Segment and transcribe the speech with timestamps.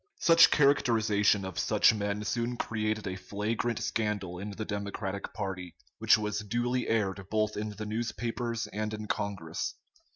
[0.17, 6.17] Such characterization of such men soon created a flagrant scandal in the Democratic party, which
[6.17, 9.75] was duly aired both in the newspapers and in Congress.